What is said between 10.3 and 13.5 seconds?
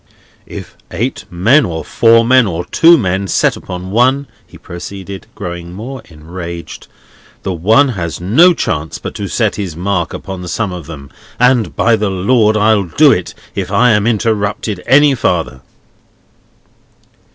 some of them. And, by the Lord, I'll do it,